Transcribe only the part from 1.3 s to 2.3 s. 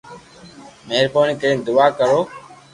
ڪرين دعا ڪرو